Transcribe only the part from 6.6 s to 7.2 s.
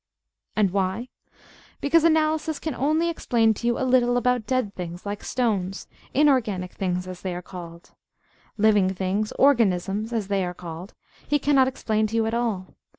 things